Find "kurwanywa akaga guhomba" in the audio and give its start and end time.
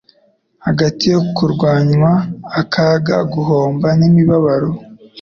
1.35-3.87